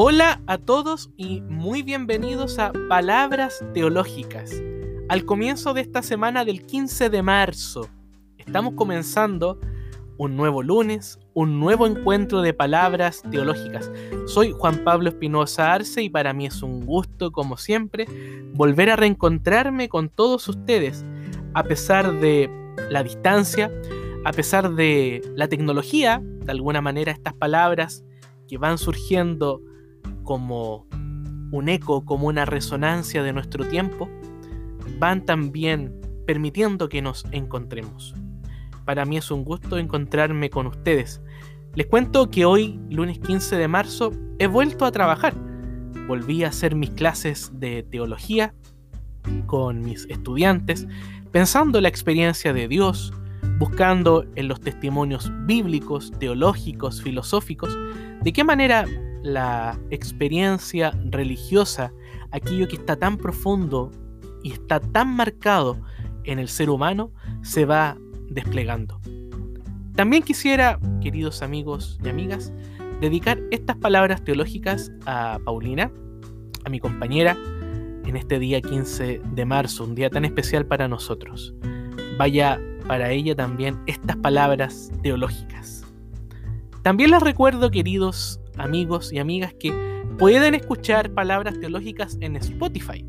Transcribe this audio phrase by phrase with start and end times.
[0.00, 4.62] Hola a todos y muy bienvenidos a Palabras Teológicas.
[5.08, 7.88] Al comienzo de esta semana del 15 de marzo,
[8.36, 9.58] estamos comenzando
[10.16, 13.90] un nuevo lunes, un nuevo encuentro de palabras teológicas.
[14.26, 18.06] Soy Juan Pablo Espinosa Arce y para mí es un gusto, como siempre,
[18.54, 21.04] volver a reencontrarme con todos ustedes,
[21.54, 22.48] a pesar de
[22.88, 23.68] la distancia,
[24.24, 28.04] a pesar de la tecnología, de alguna manera estas palabras
[28.46, 29.60] que van surgiendo
[30.28, 30.86] como
[31.52, 34.10] un eco, como una resonancia de nuestro tiempo,
[34.98, 38.14] van también permitiendo que nos encontremos.
[38.84, 41.22] Para mí es un gusto encontrarme con ustedes.
[41.74, 45.32] Les cuento que hoy, lunes 15 de marzo, he vuelto a trabajar.
[46.06, 48.54] Volví a hacer mis clases de teología
[49.46, 50.86] con mis estudiantes,
[51.32, 53.14] pensando la experiencia de Dios,
[53.58, 57.74] buscando en los testimonios bíblicos, teológicos, filosóficos,
[58.20, 58.84] de qué manera
[59.28, 61.92] la experiencia religiosa,
[62.30, 63.90] aquello que está tan profundo
[64.42, 65.78] y está tan marcado
[66.24, 67.12] en el ser humano,
[67.42, 67.96] se va
[68.28, 69.00] desplegando.
[69.94, 72.52] También quisiera, queridos amigos y amigas,
[73.00, 75.90] dedicar estas palabras teológicas a Paulina,
[76.64, 77.36] a mi compañera,
[78.04, 81.54] en este día 15 de marzo, un día tan especial para nosotros.
[82.16, 85.84] Vaya para ella también estas palabras teológicas.
[86.82, 89.72] También les recuerdo, queridos amigos y amigas que
[90.18, 93.04] pueden escuchar palabras teológicas en Spotify,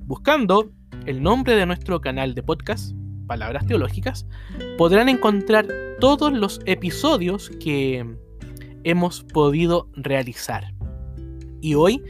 [0.00, 0.72] buscando
[1.06, 4.26] el nombre de nuestro canal de podcast, Palabras Teológicas,
[4.78, 5.66] podrán encontrar
[6.00, 8.04] todos los episodios que
[8.84, 10.72] hemos podido realizar.
[11.60, 12.02] Y hoy,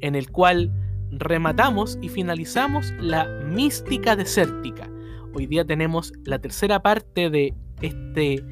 [0.00, 0.72] en el cual
[1.10, 4.88] rematamos y finalizamos la mística desértica.
[5.34, 8.44] Hoy día tenemos la tercera parte de este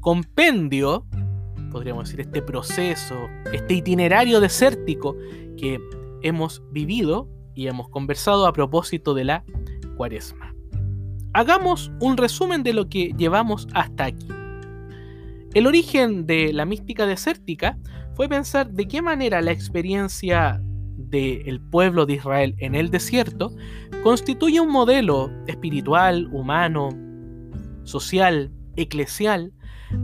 [0.00, 1.06] compendio
[1.70, 3.14] podríamos decir, este proceso,
[3.52, 5.16] este itinerario desértico
[5.56, 5.80] que
[6.22, 9.44] hemos vivido y hemos conversado a propósito de la
[9.96, 10.54] cuaresma.
[11.32, 14.28] Hagamos un resumen de lo que llevamos hasta aquí.
[15.54, 17.78] El origen de la mística desértica
[18.14, 20.60] fue pensar de qué manera la experiencia
[20.96, 23.54] del pueblo de Israel en el desierto
[24.02, 26.88] constituye un modelo espiritual, humano,
[27.84, 29.52] social, eclesial,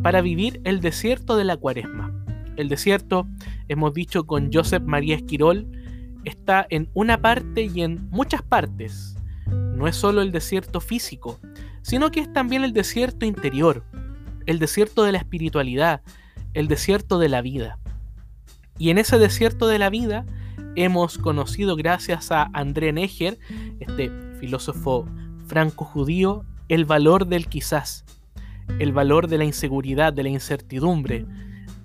[0.03, 2.13] para vivir el desierto de la cuaresma.
[2.57, 3.27] El desierto,
[3.69, 5.67] hemos dicho con Joseph María Esquirol,
[6.25, 9.17] está en una parte y en muchas partes.
[9.47, 11.41] No es solo el desierto físico,
[11.83, 13.85] sino que es también el desierto interior,
[14.47, 16.03] el desierto de la espiritualidad,
[16.55, 17.79] el desierto de la vida.
[18.79, 20.25] Y en ese desierto de la vida
[20.77, 23.39] hemos conocido gracias a André Neger,
[23.81, 25.07] este filósofo
[25.47, 28.05] franco-judío, el valor del quizás,
[28.79, 31.27] el valor de la inseguridad, de la incertidumbre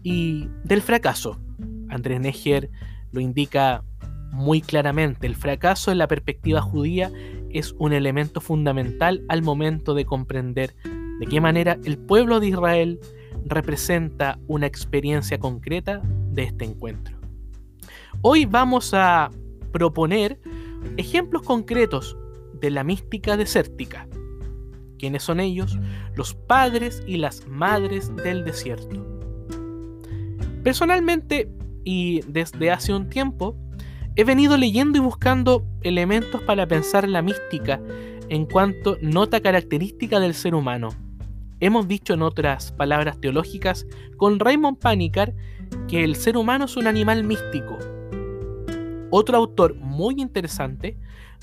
[0.04, 1.40] y del fracaso.
[1.90, 2.70] Andrés Neger
[3.12, 3.84] lo indica
[4.32, 7.12] muy claramente, el fracaso en la perspectiva judía
[7.50, 10.76] es un elemento fundamental al momento de comprender
[11.20, 13.00] de qué manera el pueblo de Israel
[13.46, 16.02] representa una experiencia concreta
[16.32, 17.18] de este encuentro.
[18.22, 19.32] Hoy vamos a
[19.72, 20.40] proponer
[20.98, 22.18] ejemplos concretos
[22.60, 24.08] de la mística desértica
[24.97, 25.78] ¿Quiénes son ellos?
[26.16, 29.06] Los padres y las madres del desierto.
[30.63, 31.50] Personalmente,
[31.84, 33.56] y desde hace un tiempo,
[34.16, 37.80] he venido leyendo y buscando elementos para pensar la mística
[38.30, 40.90] en cuanto nota característica del ser humano.
[41.59, 43.88] Hemos dicho en otras palabras teológicas
[44.18, 45.34] con Raymond Panikar
[45.88, 47.78] que el ser humano es un animal místico.
[49.09, 50.97] Otro autor muy interesante,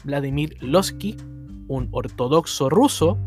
[0.05, 1.17] Vladimir Losky,
[1.69, 3.19] un ortodoxo ruso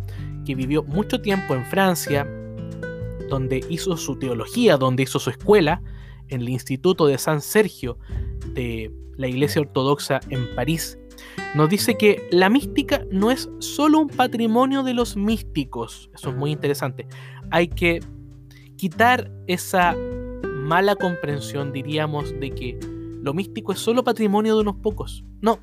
[0.45, 2.27] que vivió mucho tiempo en Francia,
[3.29, 5.81] donde hizo su teología, donde hizo su escuela,
[6.29, 7.97] en el Instituto de San Sergio
[8.53, 10.97] de la Iglesia Ortodoxa en París,
[11.55, 16.35] nos dice que la mística no es solo un patrimonio de los místicos, eso es
[16.35, 17.07] muy interesante,
[17.51, 18.01] hay que
[18.75, 19.95] quitar esa
[20.43, 22.79] mala comprensión, diríamos, de que
[23.22, 25.25] lo místico es solo patrimonio de unos pocos.
[25.41, 25.59] No,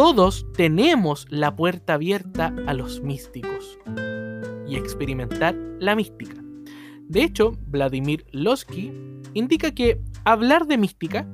[0.00, 3.78] todos tenemos la puerta abierta a los místicos
[4.66, 6.42] y experimentar la mística.
[7.06, 8.90] De hecho, Vladimir Losky
[9.34, 11.28] indica que hablar de mística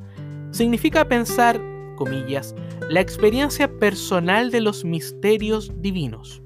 [0.51, 1.63] significa pensar,
[1.95, 2.57] comillas,
[2.91, 6.43] la experiencia personal de los misterios divinos.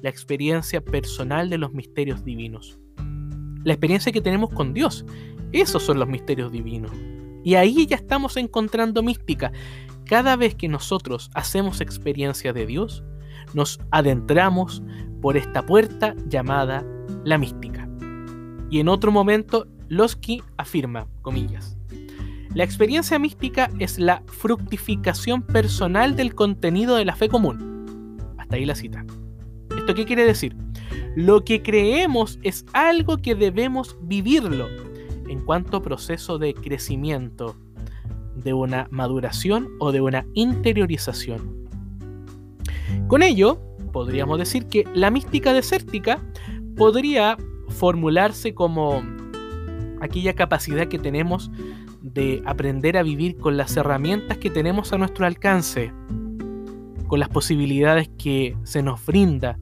[0.00, 2.78] La experiencia personal de los misterios divinos.
[3.64, 5.04] La experiencia que tenemos con Dios.
[5.52, 6.92] Esos son los misterios divinos.
[7.44, 9.52] Y ahí ya estamos encontrando mística.
[10.06, 13.02] Cada vez que nosotros hacemos experiencia de Dios,
[13.54, 14.82] nos adentramos
[15.22, 16.84] por esta puerta llamada
[17.24, 17.88] la mística.
[18.70, 21.76] Y en otro momento, Losky afirma, comillas,
[22.54, 28.16] La experiencia mística es la fructificación personal del contenido de la fe común.
[28.38, 29.04] Hasta ahí la cita.
[29.76, 30.56] ¿Esto qué quiere decir?
[31.16, 34.68] Lo que creemos es algo que debemos vivirlo
[35.28, 37.56] en cuanto proceso de crecimiento,
[38.36, 41.68] de una maduración o de una interiorización.
[43.08, 43.60] Con ello,
[43.92, 46.20] podríamos decir que la mística desértica
[46.76, 47.36] podría
[47.68, 49.02] formularse como
[50.00, 51.50] aquella capacidad que tenemos
[52.02, 55.92] de aprender a vivir con las herramientas que tenemos a nuestro alcance,
[57.06, 59.58] con las posibilidades que se nos brinda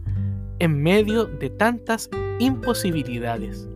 [0.59, 3.69] en medio de tantas imposibilidades.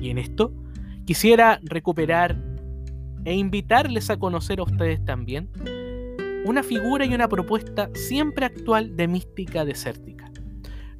[0.00, 0.52] Y en esto
[1.04, 2.51] quisiera recuperar
[3.24, 5.48] e invitarles a conocer a ustedes también
[6.44, 10.30] una figura y una propuesta siempre actual de mística desértica,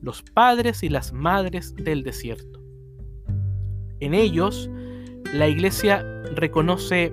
[0.01, 2.61] los padres y las madres del desierto.
[4.01, 4.71] En ellos,
[5.33, 6.03] la iglesia
[6.35, 7.11] reconoce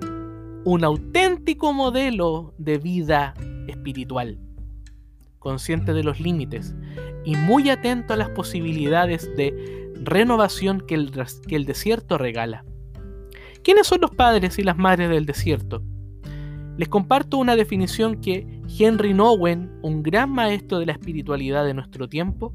[0.64, 3.34] un auténtico modelo de vida
[3.66, 4.38] espiritual,
[5.38, 6.74] consciente de los límites
[7.24, 11.12] y muy atento a las posibilidades de renovación que el,
[11.46, 12.64] que el desierto regala.
[13.62, 15.82] ¿Quiénes son los padres y las madres del desierto?
[16.78, 22.08] Les comparto una definición que Henry Nowen, un gran maestro de la espiritualidad de nuestro
[22.08, 22.54] tiempo,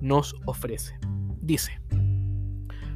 [0.00, 0.98] nos ofrece.
[1.42, 1.78] Dice,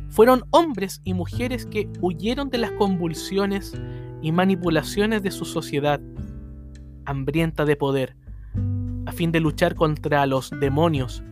[0.09, 3.75] fueron hombres y mujeres que huyeron de las convulsiones
[4.23, 6.01] y manipulaciones de su sociedad,
[7.05, 8.17] hambrienta de poder,
[9.05, 11.23] a fin de luchar contra los demonios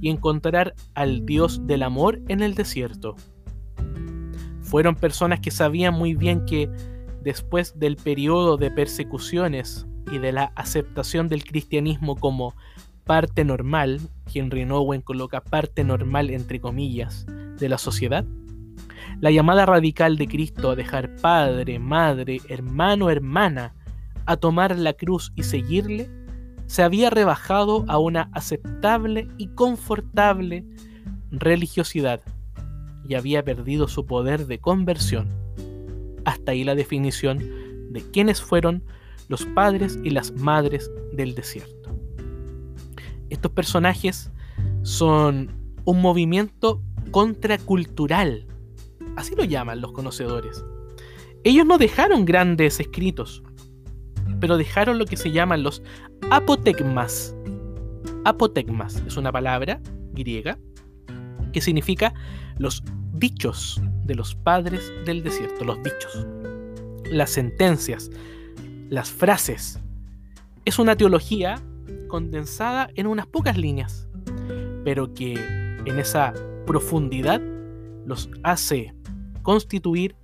[0.00, 3.14] y encontrar al Dios del amor en el desierto.
[4.72, 6.66] Fueron personas que sabían muy bien que
[7.20, 12.54] después del periodo de persecuciones y de la aceptación del cristianismo como
[13.04, 14.00] parte normal,
[14.32, 17.26] Henry Nowen coloca parte normal entre comillas,
[17.58, 18.24] de la sociedad,
[19.20, 23.74] la llamada radical de Cristo a dejar padre, madre, hermano, hermana,
[24.24, 26.08] a tomar la cruz y seguirle,
[26.64, 30.64] se había rebajado a una aceptable y confortable
[31.30, 32.22] religiosidad
[33.08, 35.28] y había perdido su poder de conversión.
[36.24, 37.38] Hasta ahí la definición
[37.90, 38.82] de quiénes fueron
[39.28, 41.96] los padres y las madres del desierto.
[43.30, 44.30] Estos personajes
[44.82, 45.50] son
[45.84, 48.46] un movimiento contracultural,
[49.16, 50.64] así lo llaman los conocedores.
[51.44, 53.42] Ellos no dejaron grandes escritos,
[54.38, 55.82] pero dejaron lo que se llaman los
[56.30, 57.34] apotegmas.
[58.24, 59.80] Apotegmas es una palabra
[60.12, 60.58] griega
[61.52, 62.14] que significa
[62.58, 62.82] los
[63.14, 66.26] dichos de los padres del desierto, los dichos,
[67.10, 68.10] las sentencias,
[68.88, 69.80] las frases.
[70.64, 71.60] Es una teología
[72.08, 74.08] condensada en unas pocas líneas,
[74.84, 76.32] pero que en esa
[76.66, 77.40] profundidad
[78.06, 78.94] los hace
[79.42, 80.16] constituir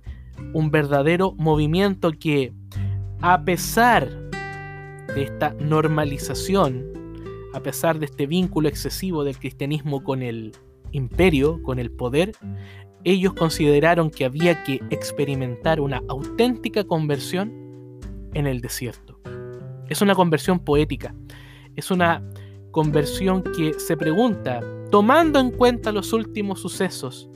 [0.53, 2.53] un verdadero movimiento que,
[3.21, 4.09] a pesar
[5.15, 6.85] de esta normalización,
[7.53, 10.53] a pesar de este vínculo excesivo del cristianismo con el
[10.91, 12.33] imperio, con el poder,
[13.03, 17.53] ellos consideraron que había que experimentar una auténtica conversión
[18.33, 19.19] en el desierto.
[19.87, 21.15] Es una conversión poética,
[21.75, 22.23] es una
[22.71, 27.29] conversión que se pregunta, tomando en cuenta los últimos sucesos,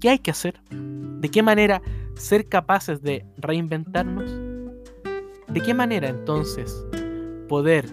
[0.00, 0.60] ¿qué hay que hacer?
[0.70, 1.82] ¿De qué manera
[2.14, 4.30] ser capaces de reinventarnos?
[5.48, 6.86] ¿De qué manera entonces
[7.48, 7.86] poder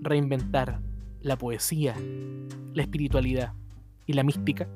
[0.00, 0.80] reinventar
[1.20, 1.94] la poesía,
[2.74, 3.52] la espiritualidad
[4.06, 4.68] y la mística?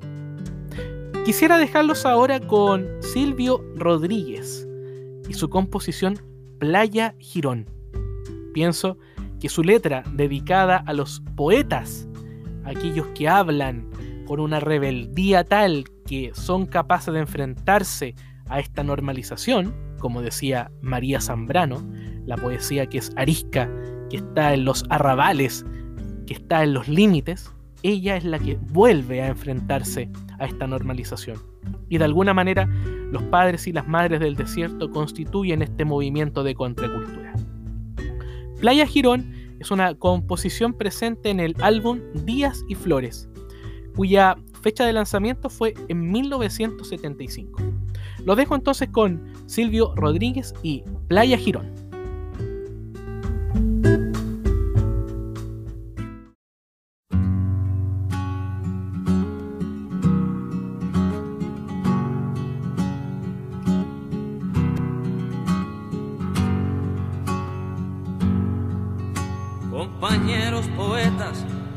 [1.25, 4.67] Quisiera dejarlos ahora con Silvio Rodríguez
[5.29, 6.19] y su composición
[6.59, 7.67] Playa Girón.
[8.53, 8.97] Pienso
[9.39, 12.07] que su letra dedicada a los poetas,
[12.65, 13.89] aquellos que hablan
[14.25, 18.15] con una rebeldía tal que son capaces de enfrentarse
[18.47, 21.81] a esta normalización, como decía María Zambrano,
[22.25, 23.69] la poesía que es arisca,
[24.09, 25.65] que está en los arrabales,
[26.27, 27.51] que está en los límites,
[27.83, 30.09] ella es la que vuelve a enfrentarse
[30.39, 31.37] a esta normalización.
[31.89, 32.67] Y de alguna manera
[33.11, 37.33] los padres y las madres del desierto constituyen este movimiento de contracultura.
[38.59, 43.29] Playa Girón es una composición presente en el álbum Días y Flores,
[43.95, 47.61] cuya fecha de lanzamiento fue en 1975.
[48.25, 51.80] Lo dejo entonces con Silvio Rodríguez y Playa Girón.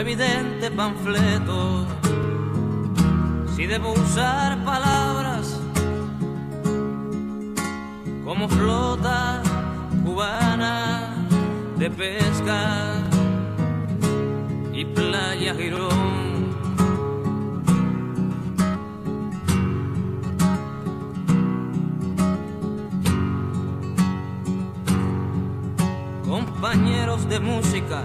[0.00, 1.86] evidente panfleto,
[3.56, 5.60] si debo usar palabras
[8.24, 9.42] como flota
[10.04, 11.14] cubana
[11.76, 12.94] de pesca
[14.72, 16.28] y playa Girón.
[26.28, 28.04] Compañeros de música,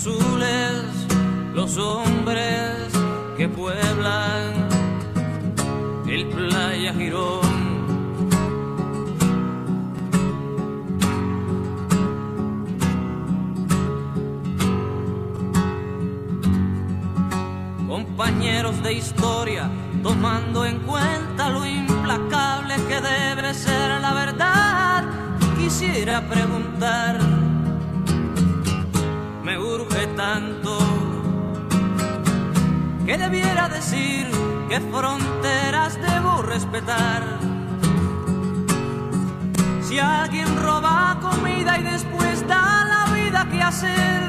[0.00, 0.82] azules,
[1.52, 2.88] los hombres
[3.36, 4.54] que pueblan
[6.08, 7.60] el playa Girón.
[17.86, 19.70] Compañeros de historia,
[20.02, 25.04] tomando en cuenta lo implacable que debe ser la verdad,
[25.58, 27.39] quisiera preguntar,
[30.20, 30.76] tanto
[33.06, 34.26] que debiera decir
[34.68, 37.22] qué fronteras debo respetar.
[39.80, 44.22] Si alguien roba comida y después da la vida que hacer,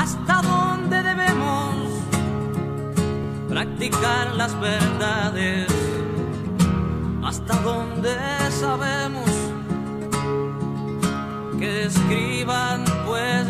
[0.00, 1.74] ¿hasta dónde debemos
[3.48, 5.66] practicar las verdades?
[7.24, 8.14] ¿Hasta dónde
[8.62, 9.30] sabemos
[11.58, 12.87] que escriban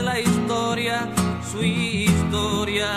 [0.02, 1.08] la historia,
[1.50, 2.88] su historia,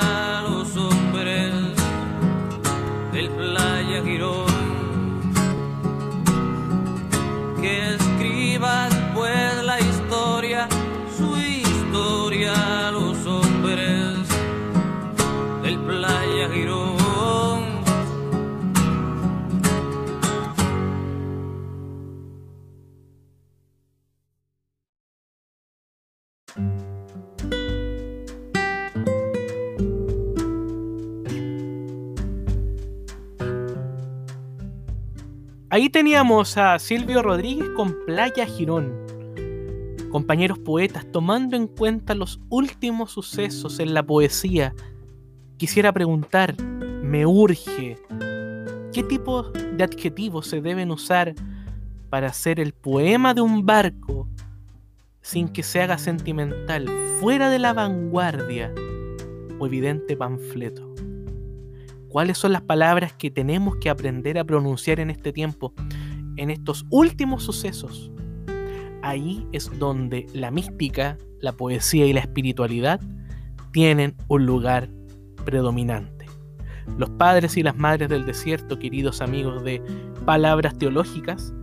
[35.73, 38.93] Ahí teníamos a Silvio Rodríguez con Playa Girón.
[40.11, 44.75] Compañeros poetas, tomando en cuenta los últimos sucesos en la poesía,
[45.55, 47.97] quisiera preguntar, me urge,
[48.91, 51.35] ¿qué tipo de adjetivos se deben usar
[52.09, 54.27] para hacer el poema de un barco
[55.21, 56.85] sin que se haga sentimental,
[57.21, 58.73] fuera de la vanguardia
[59.57, 60.90] o evidente panfleto?
[62.11, 65.73] Cuáles son las palabras que tenemos que aprender a pronunciar en este tiempo,
[66.35, 68.11] en estos últimos sucesos.
[69.01, 72.99] Ahí es donde la mística, la poesía y la espiritualidad
[73.71, 74.89] tienen un lugar
[75.45, 76.25] predominante.
[76.97, 79.81] Los padres y las madres del desierto, queridos amigos de
[80.25, 81.53] palabras teológicas,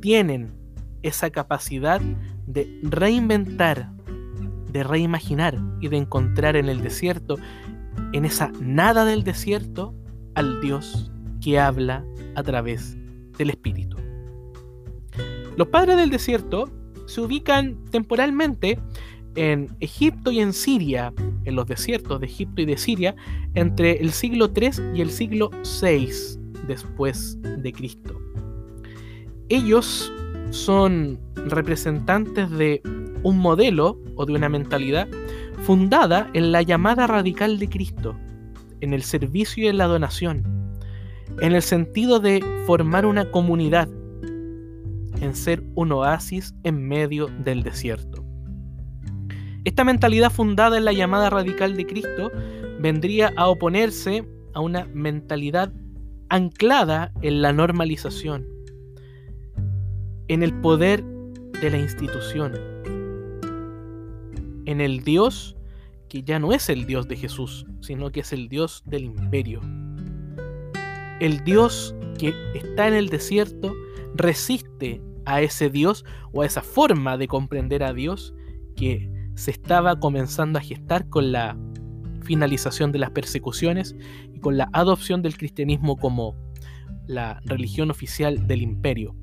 [0.00, 0.54] tienen
[1.02, 2.00] esa capacidad
[2.46, 3.90] de reinventar,
[4.70, 7.36] de reimaginar y de encontrar en el desierto
[8.12, 9.94] en esa nada del desierto
[10.34, 12.96] al Dios que habla a través
[13.36, 13.96] del Espíritu.
[15.56, 16.70] Los padres del desierto
[17.06, 18.78] se ubican temporalmente
[19.34, 21.12] en Egipto y en Siria,
[21.44, 23.16] en los desiertos de Egipto y de Siria,
[23.54, 25.50] entre el siglo III y el siglo
[25.80, 26.08] VI
[26.66, 28.20] después de Cristo.
[29.48, 30.12] Ellos
[30.50, 32.82] son representantes de
[33.22, 35.08] un modelo o de una mentalidad
[35.62, 38.16] fundada en la llamada radical de Cristo,
[38.80, 40.44] en el servicio y en la donación,
[41.40, 43.88] en el sentido de formar una comunidad,
[45.20, 48.24] en ser un oasis en medio del desierto.
[49.64, 52.30] Esta mentalidad fundada en la llamada radical de Cristo
[52.80, 55.72] vendría a oponerse a una mentalidad
[56.30, 58.46] anclada en la normalización,
[60.28, 61.04] en el poder
[61.60, 62.54] de la institución,
[64.68, 65.56] en el Dios
[66.10, 69.62] que ya no es el Dios de Jesús, sino que es el Dios del imperio.
[71.20, 73.74] El Dios que está en el desierto
[74.14, 78.34] resiste a ese Dios o a esa forma de comprender a Dios
[78.76, 81.56] que se estaba comenzando a gestar con la
[82.22, 83.96] finalización de las persecuciones
[84.34, 86.36] y con la adopción del cristianismo como
[87.06, 89.16] la religión oficial del imperio,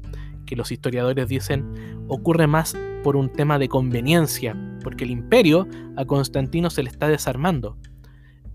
[0.48, 1.72] que los historiadores dicen
[2.08, 7.08] ocurre más por un tema de conveniencia, porque el imperio a Constantino se le está
[7.08, 7.78] desarmando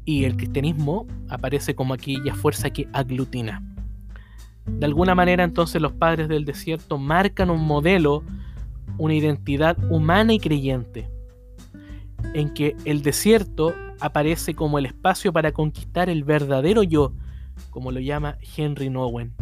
[0.04, 3.62] y el cristianismo aparece como aquella fuerza que aglutina.
[4.66, 8.24] De alguna manera entonces los padres del desierto marcan un modelo,
[8.98, 11.08] una identidad humana y creyente,
[12.34, 17.12] en que el desierto aparece como el espacio para conquistar el verdadero yo,
[17.70, 19.32] como lo llama Henry Nowen.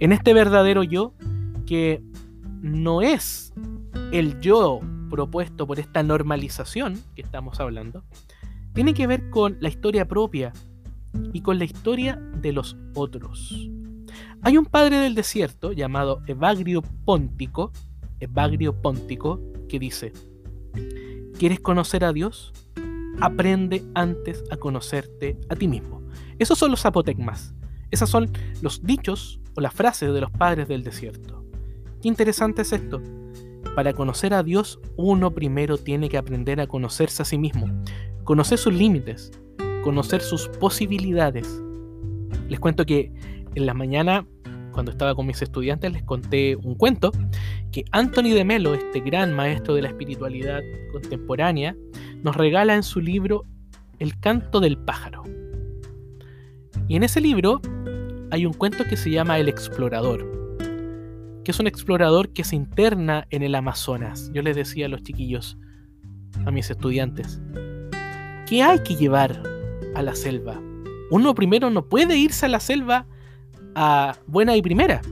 [0.00, 1.14] En este verdadero yo,
[1.64, 2.02] que
[2.66, 3.52] no es
[4.12, 8.04] el yo propuesto por esta normalización que estamos hablando,
[8.74, 10.52] tiene que ver con la historia propia
[11.32, 13.68] y con la historia de los otros.
[14.42, 17.72] Hay un padre del desierto llamado Evagrio Póntico,
[18.20, 20.12] Evagrio Póntico, que dice,
[21.38, 22.52] ¿quieres conocer a Dios?
[23.20, 26.02] Aprende antes a conocerte a ti mismo.
[26.38, 27.54] Esos son los apotegmas.
[27.90, 28.30] Esos son
[28.60, 31.45] los dichos o las frases de los padres del desierto.
[32.06, 33.02] Interesante es esto.
[33.74, 37.66] Para conocer a Dios, uno primero tiene que aprender a conocerse a sí mismo,
[38.22, 39.32] conocer sus límites,
[39.82, 41.60] conocer sus posibilidades.
[42.48, 43.12] Les cuento que
[43.56, 44.24] en la mañana,
[44.70, 47.10] cuando estaba con mis estudiantes, les conté un cuento
[47.72, 50.60] que Anthony de Melo, este gran maestro de la espiritualidad
[50.92, 51.74] contemporánea,
[52.22, 53.42] nos regala en su libro
[53.98, 55.24] El canto del pájaro.
[56.86, 57.60] Y en ese libro
[58.30, 60.45] hay un cuento que se llama El explorador,
[61.46, 64.32] que es un explorador que se interna en el Amazonas.
[64.34, 65.56] Yo les decía a los chiquillos,
[66.44, 67.40] a mis estudiantes,
[68.48, 69.40] ¿qué hay que llevar
[69.94, 70.60] a la selva?
[71.12, 73.06] Uno primero no puede irse a la selva
[73.76, 75.02] a buena y primera.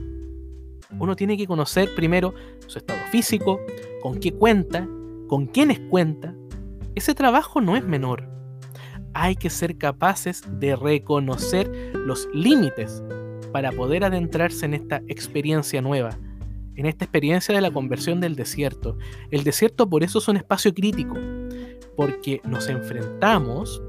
[0.99, 2.33] Uno tiene que conocer primero
[2.67, 3.61] su estado físico,
[4.01, 4.89] con qué cuenta,
[5.29, 6.35] con quiénes cuenta.
[6.95, 8.35] Ese trabajo no es menor
[9.15, 13.01] hay que ser capaces de reconocer los límites
[13.55, 16.09] para poder adentrarse en esta experiencia nueva,
[16.75, 18.97] en esta experiencia de la conversión del desierto.
[19.31, 21.15] El desierto por eso es un espacio crítico,
[21.95, 23.81] porque nos enfrentamos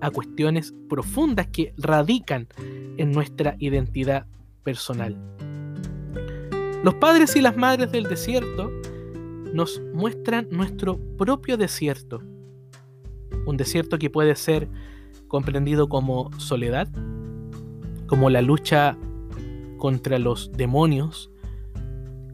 [0.00, 2.46] a cuestiones profundas que radican
[2.96, 4.24] en nuestra identidad
[4.62, 5.16] personal.
[6.84, 8.70] Los padres y las madres del desierto
[9.52, 12.22] nos muestran nuestro propio desierto
[13.46, 14.68] un desierto que puede ser
[15.28, 16.88] comprendido como soledad,
[18.06, 18.96] como la lucha
[19.78, 21.30] contra los demonios,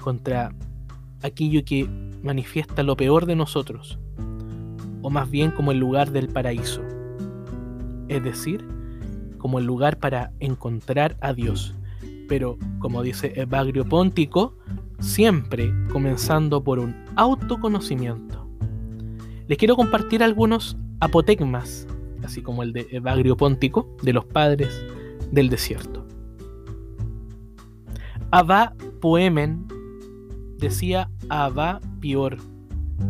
[0.00, 0.54] contra
[1.22, 1.88] aquello que
[2.22, 3.98] manifiesta lo peor de nosotros,
[5.02, 6.82] o más bien como el lugar del paraíso,
[8.08, 8.64] es decir,
[9.38, 11.74] como el lugar para encontrar a Dios,
[12.28, 14.56] pero como dice Evagrio Póntico,
[15.00, 18.48] siempre comenzando por un autoconocimiento.
[19.48, 21.86] Les quiero compartir algunos apotegmas,
[22.22, 24.84] así como el de Evagrio Póntico, de los padres
[25.32, 26.06] del desierto.
[28.30, 29.66] Abba Poemen
[30.58, 32.36] decía a Abba Pior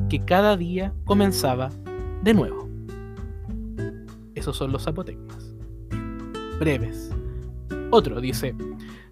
[0.08, 1.70] que cada día comenzaba
[2.22, 2.68] de nuevo.
[4.34, 5.54] Esos son los apotegmas.
[6.58, 7.10] Breves.
[7.90, 8.54] Otro dice,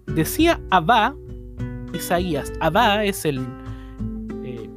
[0.07, 1.15] decía Abba
[1.93, 2.51] Isaías.
[2.59, 3.39] Abba es el
[4.43, 4.69] eh,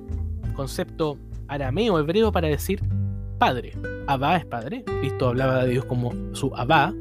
[0.54, 1.18] concepto
[1.48, 2.82] arameo hebreo para decir
[3.38, 3.72] padre.
[4.06, 4.84] Abba es padre.
[5.00, 6.94] Cristo hablaba de Dios como su Abba,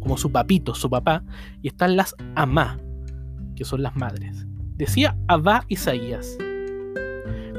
[0.00, 1.24] como su papito, su papá.
[1.62, 2.78] Y están las Amá,
[3.56, 4.46] que son las madres.
[4.76, 6.38] Decía Abba Isaías.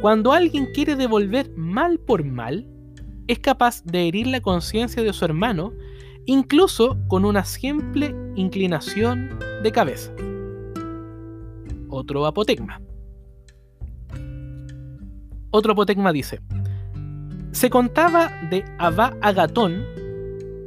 [0.01, 2.67] Cuando alguien quiere devolver mal por mal,
[3.27, 5.73] es capaz de herir la conciencia de su hermano,
[6.25, 10.11] incluso con una simple inclinación de cabeza.
[11.87, 12.81] Otro apotegma.
[15.51, 16.41] Otro apotegma dice,
[17.51, 19.85] se contaba de Abba Agatón,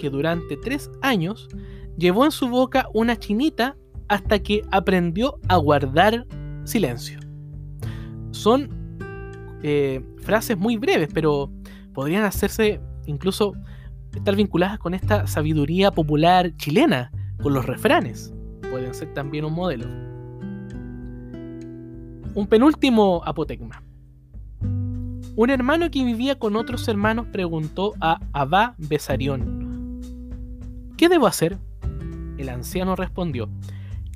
[0.05, 1.49] que durante tres años
[1.97, 3.75] llevó en su boca una chinita
[4.09, 6.27] hasta que aprendió a guardar
[6.65, 7.19] silencio.
[8.33, 8.69] Son
[9.63, 11.51] eh, frases muy breves, pero
[11.95, 13.55] podrían hacerse incluso
[14.15, 17.11] estar vinculadas con esta sabiduría popular chilena,
[17.43, 18.31] con los refranes.
[18.71, 19.87] Pueden ser también un modelo.
[22.35, 23.83] Un penúltimo apotegma.
[25.35, 29.64] Un hermano que vivía con otros hermanos preguntó a Abba Besarión,
[30.97, 31.59] ¿qué debo hacer?
[32.39, 33.49] El anciano respondió,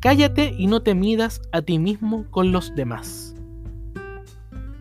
[0.00, 3.34] cállate y no te midas a ti mismo con los demás.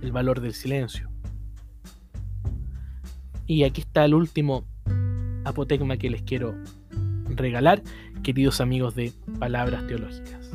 [0.01, 1.09] El valor del silencio.
[3.45, 4.65] Y aquí está el último
[5.45, 6.55] apotegma que les quiero
[7.29, 7.81] regalar,
[8.23, 10.51] queridos amigos de Palabras Teológicas.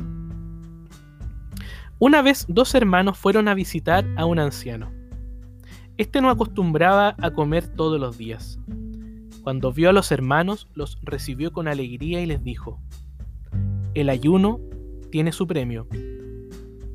[1.99, 4.91] Una vez dos hermanos fueron a visitar a un anciano.
[5.97, 8.59] Este no acostumbraba a comer todos los días.
[9.43, 12.79] Cuando vio a los hermanos, los recibió con alegría y les dijo,
[13.93, 14.61] El ayuno
[15.11, 15.85] tiene su premio,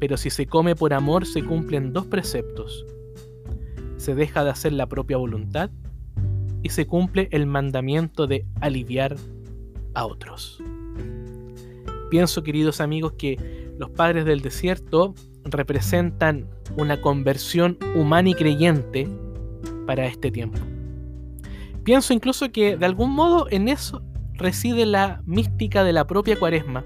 [0.00, 2.86] pero si se come por amor se cumplen dos preceptos.
[3.98, 5.70] Se deja de hacer la propia voluntad
[6.62, 9.16] y se cumple el mandamiento de aliviar
[9.92, 10.62] a otros.
[12.08, 13.36] Pienso, queridos amigos, que
[13.78, 19.06] los padres del desierto representan una conversión humana y creyente
[19.86, 20.58] para este tiempo.
[21.88, 24.02] Pienso incluso que de algún modo en eso
[24.34, 26.84] reside la mística de la propia cuaresma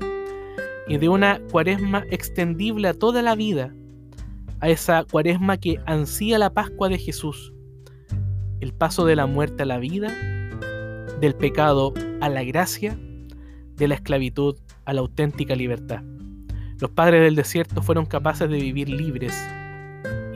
[0.86, 3.74] y de una cuaresma extendible a toda la vida,
[4.60, 7.52] a esa cuaresma que ansía la Pascua de Jesús,
[8.60, 10.06] el paso de la muerte a la vida,
[11.20, 12.96] del pecado a la gracia,
[13.74, 16.04] de la esclavitud a la auténtica libertad.
[16.78, 19.34] Los padres del desierto fueron capaces de vivir libres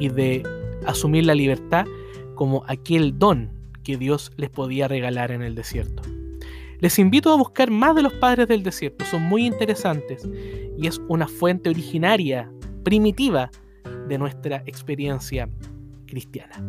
[0.00, 0.42] y de
[0.86, 1.86] asumir la libertad
[2.34, 3.55] como aquel don
[3.86, 6.02] que Dios les podía regalar en el desierto.
[6.80, 10.28] Les invito a buscar más de los padres del desierto, son muy interesantes
[10.76, 12.50] y es una fuente originaria,
[12.82, 13.48] primitiva
[14.08, 15.48] de nuestra experiencia
[16.06, 16.60] cristiana.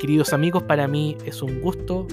[0.00, 2.06] Queridos amigos, para mí es un gusto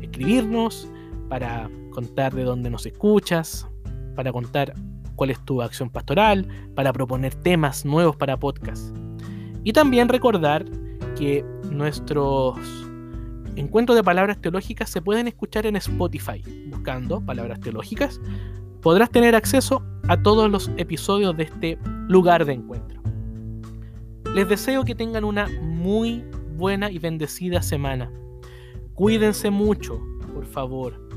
[0.00, 0.88] escribirnos
[1.28, 3.68] para contar de dónde nos escuchas,
[4.16, 4.74] para contar
[5.14, 8.96] cuál es tu acción pastoral, para proponer temas nuevos para podcast.
[9.62, 10.64] Y también recordar
[11.16, 12.85] que nuestros
[13.56, 16.42] encuentros de palabras teológicas se pueden escuchar en Spotify.
[16.68, 18.20] Buscando palabras teológicas,
[18.82, 23.02] podrás tener acceso a todos los episodios de este lugar de encuentro.
[24.34, 26.24] Les deseo que tengan una muy
[26.56, 28.10] buena y bendecida semana.
[28.94, 30.00] Cuídense mucho,
[30.34, 31.08] por favor.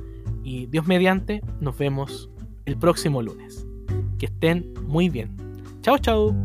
[0.44, 2.30] Y Dios mediante, nos vemos
[2.66, 3.66] el próximo lunes.
[4.18, 5.36] Que estén muy bien.
[5.82, 6.36] Chao, chao.